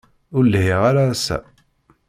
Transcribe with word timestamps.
Ur 0.37 0.43
lhiɣ 0.51 0.79
ara 0.89 1.03
ass-a. 1.13 1.37